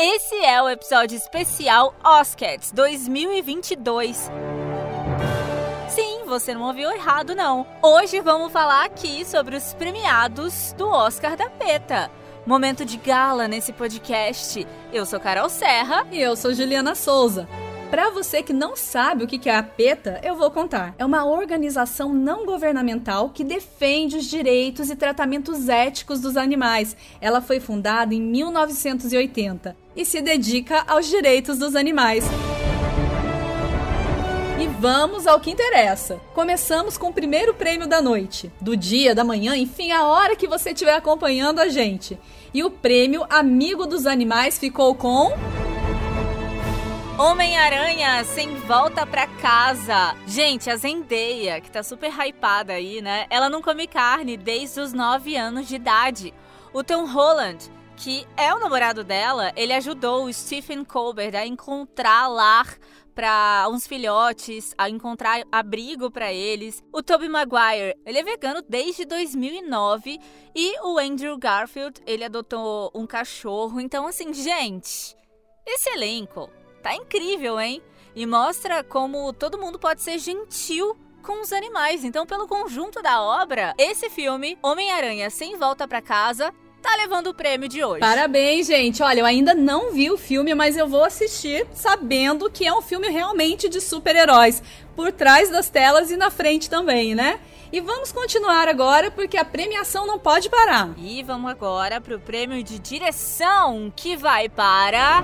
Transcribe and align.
Esse 0.00 0.36
é 0.44 0.62
o 0.62 0.68
episódio 0.68 1.16
especial 1.16 1.92
Oscars 2.04 2.70
2022. 2.70 4.30
Sim, 5.88 6.22
você 6.24 6.54
não 6.54 6.68
ouviu 6.68 6.88
errado 6.92 7.34
não. 7.34 7.66
Hoje 7.82 8.20
vamos 8.20 8.52
falar 8.52 8.84
aqui 8.84 9.24
sobre 9.24 9.56
os 9.56 9.74
premiados 9.74 10.72
do 10.74 10.88
Oscar 10.88 11.36
da 11.36 11.50
PETA. 11.50 12.12
Momento 12.46 12.84
de 12.84 12.96
gala 12.96 13.48
nesse 13.48 13.72
podcast. 13.72 14.64
Eu 14.92 15.04
sou 15.04 15.18
Carol 15.18 15.48
Serra 15.48 16.06
e 16.12 16.20
eu 16.20 16.36
sou 16.36 16.54
Juliana 16.54 16.94
Souza. 16.94 17.48
Para 17.90 18.10
você 18.10 18.42
que 18.42 18.52
não 18.52 18.76
sabe 18.76 19.24
o 19.24 19.26
que 19.26 19.48
é 19.48 19.56
a 19.56 19.62
PETA, 19.62 20.20
eu 20.22 20.36
vou 20.36 20.50
contar. 20.50 20.94
É 20.98 21.06
uma 21.06 21.24
organização 21.24 22.12
não 22.12 22.44
governamental 22.44 23.30
que 23.30 23.42
defende 23.42 24.18
os 24.18 24.26
direitos 24.26 24.90
e 24.90 24.96
tratamentos 24.96 25.70
éticos 25.70 26.20
dos 26.20 26.36
animais. 26.36 26.94
Ela 27.18 27.40
foi 27.40 27.60
fundada 27.60 28.14
em 28.14 28.20
1980 28.20 29.74
e 29.96 30.04
se 30.04 30.20
dedica 30.20 30.84
aos 30.86 31.06
direitos 31.06 31.58
dos 31.58 31.74
animais. 31.74 32.24
E 34.60 34.66
vamos 34.78 35.26
ao 35.26 35.40
que 35.40 35.50
interessa. 35.50 36.20
Começamos 36.34 36.98
com 36.98 37.08
o 37.08 37.14
primeiro 37.14 37.54
prêmio 37.54 37.86
da 37.86 38.02
noite, 38.02 38.52
do 38.60 38.76
dia, 38.76 39.14
da 39.14 39.24
manhã, 39.24 39.56
enfim, 39.56 39.92
a 39.92 40.04
hora 40.04 40.36
que 40.36 40.46
você 40.46 40.72
estiver 40.72 40.94
acompanhando 40.94 41.58
a 41.58 41.68
gente. 41.68 42.18
E 42.52 42.62
o 42.62 42.70
prêmio 42.70 43.24
Amigo 43.30 43.86
dos 43.86 44.04
Animais 44.04 44.58
ficou 44.58 44.94
com. 44.94 45.32
Homem-Aranha 47.18 48.22
sem 48.22 48.54
volta 48.54 49.04
pra 49.04 49.26
casa. 49.26 50.14
Gente, 50.24 50.70
a 50.70 50.76
Zendaya, 50.76 51.60
que 51.60 51.68
tá 51.68 51.82
super 51.82 52.12
hypada 52.12 52.74
aí, 52.74 53.02
né? 53.02 53.26
Ela 53.28 53.48
não 53.48 53.60
come 53.60 53.88
carne 53.88 54.36
desde 54.36 54.78
os 54.78 54.92
9 54.92 55.36
anos 55.36 55.66
de 55.66 55.74
idade. 55.74 56.32
O 56.72 56.84
Tom 56.84 57.06
Holland, 57.06 57.58
que 57.96 58.24
é 58.36 58.54
o 58.54 58.60
namorado 58.60 59.02
dela, 59.02 59.52
ele 59.56 59.72
ajudou 59.72 60.26
o 60.26 60.32
Stephen 60.32 60.84
Colbert 60.84 61.34
a 61.34 61.44
encontrar 61.44 62.28
lar 62.28 62.78
para 63.16 63.66
uns 63.68 63.84
filhotes, 63.84 64.72
a 64.78 64.88
encontrar 64.88 65.42
abrigo 65.50 66.12
para 66.12 66.32
eles. 66.32 66.84
O 66.92 67.02
Tobey 67.02 67.28
Maguire, 67.28 67.96
ele 68.06 68.18
é 68.20 68.22
vegano 68.22 68.62
desde 68.62 69.04
2009 69.04 70.20
e 70.54 70.80
o 70.86 70.96
Andrew 71.00 71.36
Garfield, 71.36 72.00
ele 72.06 72.22
adotou 72.22 72.92
um 72.94 73.08
cachorro. 73.08 73.80
Então 73.80 74.06
assim, 74.06 74.32
gente, 74.32 75.16
esse 75.66 75.90
elenco 75.90 76.48
Tá 76.88 76.94
incrível, 76.94 77.60
hein? 77.60 77.82
E 78.16 78.24
mostra 78.24 78.82
como 78.82 79.30
todo 79.34 79.58
mundo 79.58 79.78
pode 79.78 80.00
ser 80.00 80.18
gentil 80.18 80.96
com 81.22 81.42
os 81.42 81.52
animais. 81.52 82.02
Então, 82.02 82.24
pelo 82.24 82.48
conjunto 82.48 83.02
da 83.02 83.20
obra, 83.20 83.74
esse 83.76 84.08
filme, 84.08 84.56
Homem-Aranha 84.62 85.28
Sem 85.28 85.58
Volta 85.58 85.86
para 85.86 86.00
Casa, 86.00 86.50
tá 86.80 86.96
levando 86.96 87.26
o 87.26 87.34
prêmio 87.34 87.68
de 87.68 87.84
hoje. 87.84 88.00
Parabéns, 88.00 88.68
gente. 88.68 89.02
Olha, 89.02 89.20
eu 89.20 89.26
ainda 89.26 89.52
não 89.52 89.92
vi 89.92 90.10
o 90.10 90.16
filme, 90.16 90.54
mas 90.54 90.78
eu 90.78 90.88
vou 90.88 91.04
assistir 91.04 91.66
sabendo 91.74 92.50
que 92.50 92.66
é 92.66 92.72
um 92.72 92.80
filme 92.80 93.10
realmente 93.10 93.68
de 93.68 93.82
super-heróis. 93.82 94.62
Por 94.96 95.12
trás 95.12 95.50
das 95.50 95.68
telas 95.68 96.10
e 96.10 96.16
na 96.16 96.30
frente 96.30 96.70
também, 96.70 97.14
né? 97.14 97.38
E 97.70 97.82
vamos 97.82 98.12
continuar 98.12 98.66
agora 98.66 99.10
porque 99.10 99.36
a 99.36 99.44
premiação 99.44 100.06
não 100.06 100.18
pode 100.18 100.48
parar. 100.48 100.94
E 100.96 101.22
vamos 101.22 101.50
agora 101.50 102.00
pro 102.00 102.18
prêmio 102.18 102.64
de 102.64 102.78
direção 102.78 103.92
que 103.94 104.16
vai 104.16 104.48
para 104.48 105.22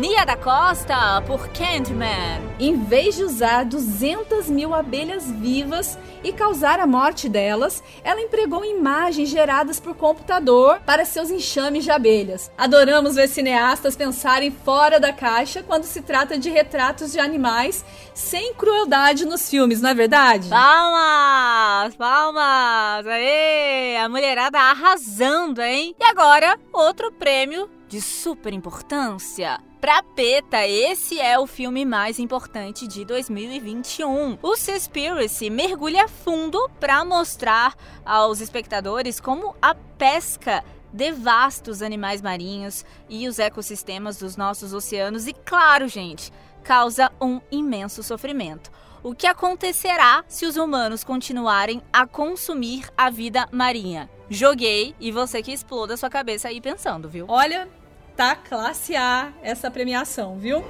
Nia 0.00 0.24
da 0.24 0.34
Costa 0.34 1.22
por 1.26 1.48
Candyman. 1.48 2.40
Em 2.58 2.74
vez 2.74 3.16
de 3.16 3.22
usar 3.22 3.66
200 3.66 4.48
mil 4.48 4.74
abelhas 4.74 5.30
vivas 5.30 5.98
e 6.24 6.32
causar 6.32 6.80
a 6.80 6.86
morte 6.86 7.28
delas, 7.28 7.82
ela 8.02 8.18
empregou 8.18 8.64
imagens 8.64 9.28
geradas 9.28 9.78
por 9.78 9.94
computador 9.94 10.80
para 10.86 11.04
seus 11.04 11.30
enxames 11.30 11.84
de 11.84 11.90
abelhas. 11.90 12.50
Adoramos 12.56 13.16
ver 13.16 13.28
cineastas 13.28 13.94
pensarem 13.94 14.50
fora 14.50 14.98
da 14.98 15.12
caixa 15.12 15.62
quando 15.62 15.84
se 15.84 16.00
trata 16.00 16.38
de 16.38 16.48
retratos 16.48 17.12
de 17.12 17.20
animais 17.20 17.84
sem 18.14 18.54
crueldade 18.54 19.26
nos 19.26 19.50
filmes, 19.50 19.82
não 19.82 19.90
é 19.90 19.94
verdade? 19.94 20.48
Palmas! 20.48 21.94
Palmas! 21.96 23.06
Aê! 23.06 23.98
A 23.98 24.08
mulherada 24.08 24.58
arrasando, 24.60 25.60
hein? 25.60 25.94
E 26.00 26.04
agora, 26.04 26.58
outro 26.72 27.12
prêmio 27.12 27.68
de 27.90 28.00
super 28.00 28.54
importância. 28.54 29.58
Pra 29.80 30.00
PETA, 30.00 30.64
esse 30.64 31.18
é 31.18 31.36
o 31.38 31.46
filme 31.46 31.84
mais 31.84 32.20
importante 32.20 32.86
de 32.86 33.04
2021. 33.04 34.38
O 34.40 34.56
Seaspiracy 34.56 35.50
mergulha 35.50 36.06
fundo 36.06 36.70
para 36.78 37.04
mostrar 37.04 37.74
aos 38.06 38.40
espectadores 38.40 39.18
como 39.18 39.56
a 39.60 39.74
pesca 39.74 40.64
devasta 40.92 41.70
os 41.70 41.82
animais 41.82 42.22
marinhos 42.22 42.84
e 43.08 43.26
os 43.26 43.40
ecossistemas 43.40 44.18
dos 44.18 44.36
nossos 44.36 44.72
oceanos 44.72 45.26
e, 45.26 45.32
claro, 45.32 45.88
gente, 45.88 46.32
causa 46.62 47.10
um 47.20 47.40
imenso 47.50 48.04
sofrimento. 48.04 48.70
O 49.02 49.14
que 49.14 49.26
acontecerá 49.26 50.24
se 50.28 50.46
os 50.46 50.56
humanos 50.56 51.02
continuarem 51.02 51.82
a 51.92 52.06
consumir 52.06 52.88
a 52.96 53.10
vida 53.10 53.48
marinha? 53.50 54.08
Joguei 54.28 54.94
e 55.00 55.10
você 55.10 55.42
que 55.42 55.52
exploda 55.52 55.96
sua 55.96 56.08
cabeça 56.08 56.48
aí 56.48 56.60
pensando, 56.60 57.08
viu? 57.08 57.24
Olha, 57.26 57.66
tá 58.16 58.34
classe 58.36 58.96
A 58.96 59.32
essa 59.42 59.70
premiação, 59.70 60.38
viu? 60.38 60.64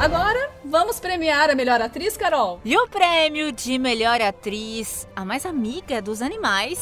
Agora, 0.00 0.50
vamos 0.64 1.00
premiar 1.00 1.50
a 1.50 1.54
melhor 1.56 1.82
atriz, 1.82 2.16
Carol. 2.16 2.60
E 2.64 2.76
o 2.76 2.86
prêmio 2.86 3.50
de 3.50 3.78
melhor 3.78 4.20
atriz, 4.20 5.08
a 5.16 5.24
mais 5.24 5.44
amiga 5.44 6.00
dos 6.00 6.22
animais, 6.22 6.78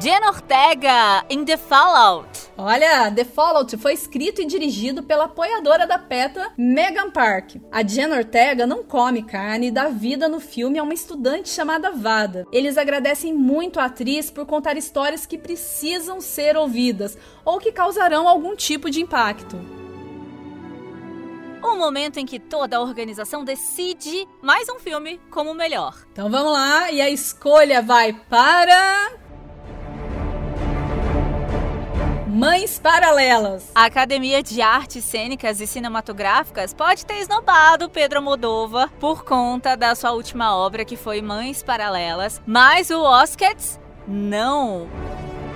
Jen 0.00 0.26
Ortega 0.26 1.24
em 1.28 1.44
The 1.44 1.56
Fallout. 1.56 2.45
Olha, 2.58 3.10
The 3.10 3.24
Fallout 3.24 3.76
foi 3.76 3.92
escrito 3.92 4.40
e 4.40 4.46
dirigido 4.46 5.02
pela 5.02 5.24
apoiadora 5.24 5.86
da 5.86 5.98
PETA, 5.98 6.52
Megan 6.56 7.10
Park. 7.10 7.56
A 7.70 7.82
Jen 7.82 8.10
Ortega 8.12 8.66
não 8.66 8.82
come 8.82 9.22
carne 9.22 9.66
e 9.66 9.70
dá 9.70 9.88
vida 9.88 10.26
no 10.26 10.40
filme 10.40 10.78
a 10.78 10.82
uma 10.82 10.94
estudante 10.94 11.50
chamada 11.50 11.90
Vada. 11.90 12.46
Eles 12.50 12.78
agradecem 12.78 13.34
muito 13.34 13.78
a 13.78 13.84
atriz 13.84 14.30
por 14.30 14.46
contar 14.46 14.74
histórias 14.78 15.26
que 15.26 15.36
precisam 15.36 16.18
ser 16.18 16.56
ouvidas 16.56 17.18
ou 17.44 17.58
que 17.58 17.70
causarão 17.70 18.26
algum 18.26 18.56
tipo 18.56 18.90
de 18.90 19.02
impacto. 19.02 19.56
O 21.62 21.76
momento 21.76 22.18
em 22.18 22.24
que 22.24 22.38
toda 22.38 22.78
a 22.78 22.80
organização 22.80 23.44
decide 23.44 24.26
mais 24.40 24.66
um 24.70 24.78
filme 24.78 25.20
como 25.30 25.50
o 25.50 25.54
melhor. 25.54 25.94
Então 26.10 26.30
vamos 26.30 26.52
lá, 26.52 26.90
e 26.90 27.02
a 27.02 27.10
escolha 27.10 27.82
vai 27.82 28.14
para. 28.14 29.25
Mães 32.36 32.78
Paralelas. 32.78 33.70
A 33.74 33.86
Academia 33.86 34.42
de 34.42 34.60
Artes 34.60 35.02
Cênicas 35.02 35.58
e 35.58 35.66
Cinematográficas 35.66 36.74
pode 36.74 37.06
ter 37.06 37.14
esnobado 37.14 37.88
Pedro 37.88 38.20
Moldova 38.20 38.90
por 39.00 39.24
conta 39.24 39.74
da 39.74 39.94
sua 39.94 40.12
última 40.12 40.54
obra, 40.54 40.84
que 40.84 40.98
foi 40.98 41.22
Mães 41.22 41.62
Paralelas, 41.62 42.42
mas 42.46 42.90
o 42.90 43.00
Oscars 43.00 43.80
não 44.06 44.86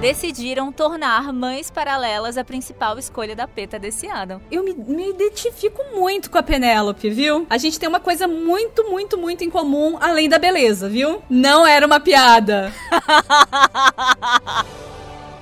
decidiram 0.00 0.72
tornar 0.72 1.34
Mães 1.34 1.70
Paralelas 1.70 2.38
a 2.38 2.44
principal 2.44 2.98
escolha 2.98 3.36
da 3.36 3.46
PETA 3.46 3.78
desse 3.78 4.06
ano. 4.06 4.40
Eu 4.50 4.64
me, 4.64 4.72
me, 4.72 5.10
identifico 5.10 5.82
muito 5.94 6.30
com 6.30 6.38
a 6.38 6.42
Penélope, 6.42 7.10
viu? 7.10 7.46
A 7.50 7.58
gente 7.58 7.78
tem 7.78 7.90
uma 7.90 8.00
coisa 8.00 8.26
muito, 8.26 8.90
muito, 8.90 9.18
muito 9.18 9.44
em 9.44 9.50
comum, 9.50 9.98
além 10.00 10.30
da 10.30 10.38
beleza, 10.38 10.88
viu? 10.88 11.22
Não 11.28 11.66
era 11.66 11.86
uma 11.86 12.00
piada. 12.00 12.72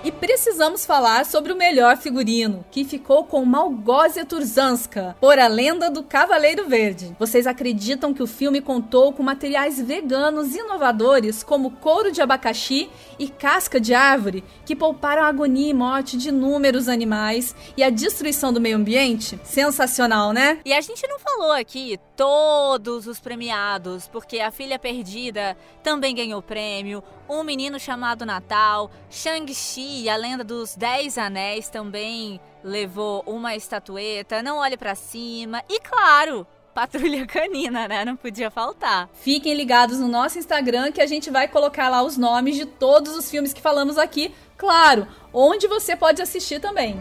E 0.05 0.13
precisamos 0.13 0.87
falar 0.87 1.27
sobre 1.27 1.53
o 1.53 1.57
melhor 1.57 1.97
figurino, 1.97 2.65
que 2.71 2.85
ficou 2.85 3.25
com 3.25 3.45
Malgósia 3.45 4.25
Turzanska, 4.25 5.17
por 5.21 5.39
A 5.41 5.49
Lenda 5.49 5.91
do 5.91 6.05
Cavaleiro 6.05 6.69
Verde. 6.69 7.17
Vocês 7.19 7.49
acreditam 7.49 8.15
que 8.15 8.23
o 8.23 8.27
filme 8.27 8.61
contou 8.61 9.13
com 9.13 9.25
materiais 9.25 9.81
veganos 9.81 10.55
inovadores, 10.55 11.43
como 11.43 11.73
couro 11.73 12.13
de 12.13 12.23
abacaxi 12.23 12.89
e 13.19 13.29
casca 13.29 13.81
de 13.81 13.93
árvore, 13.93 14.45
que 14.65 14.77
pouparam 14.77 15.25
a 15.25 15.27
agonia 15.27 15.71
e 15.71 15.75
morte 15.75 16.17
de 16.17 16.29
inúmeros 16.29 16.89
animais 16.89 17.55
e 17.77 17.83
a 17.83 17.91
destruição 17.91 18.53
do 18.53 18.61
meio 18.61 18.77
ambiente? 18.77 19.39
Sensacional, 19.43 20.33
né? 20.33 20.61
E 20.65 20.73
a 20.73 20.81
gente 20.81 21.07
não 21.09 21.19
falou 21.19 21.51
aqui 21.51 21.99
todos 22.17 23.09
os 23.09 23.19
premiados, 23.19 24.07
porque 24.07 24.39
A 24.39 24.53
Filha 24.53 24.79
Perdida 24.79 25.57
também 25.83 26.15
ganhou 26.15 26.41
prêmio, 26.41 27.03
Um 27.29 27.43
Menino 27.43 27.81
Chamado 27.81 28.25
Natal, 28.25 28.91
Shang-Chi 29.11 29.88
a 30.09 30.17
lenda 30.17 30.45
dos 30.45 30.75
Dez 30.75 31.17
Anéis 31.17 31.69
também 31.69 32.41
levou 32.63 33.23
uma 33.27 33.57
estatueta. 33.57 34.43
Não 34.43 34.59
olhe 34.59 34.77
para 34.77 34.95
cima. 34.95 35.63
E 35.69 35.81
claro, 35.81 36.47
Patrulha 36.75 37.27
Canina, 37.27 37.89
né? 37.89 38.05
Não 38.05 38.17
podia 38.17 38.51
faltar. 38.51 39.09
Fiquem 39.15 39.55
ligados 39.55 39.99
no 39.99 40.09
nosso 40.09 40.39
Instagram 40.39 40.93
que 40.93 41.01
a 41.01 41.07
gente 41.07 41.31
vai 41.31 41.49
colocar 41.49 41.89
lá 41.89 42.03
os 42.03 42.17
nomes 42.17 42.57
de 42.57 42.67
todos 42.67 43.17
os 43.17 43.31
filmes 43.31 43.53
que 43.53 43.61
falamos 43.61 43.99
aqui. 43.99 44.35
Claro, 44.57 45.07
onde 45.33 45.67
você 45.67 45.97
pode 45.97 46.21
assistir 46.21 46.61
também. 46.61 47.01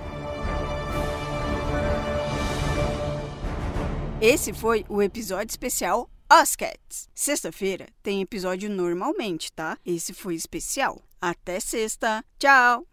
Esse 4.22 4.51
foi 4.54 4.86
o 4.89 5.01
episódio 5.01 5.51
especial 5.51 6.10
Oscats. 6.31 7.07
Sexta-feira 7.13 7.88
tem 8.01 8.22
episódio 8.22 8.69
normalmente, 8.69 9.51
tá? 9.51 9.78
Esse 9.86 10.13
foi 10.13 10.36
especial. 10.36 11.06
Até 11.21 11.59
sexta. 11.59 12.23
Tchau! 12.39 12.87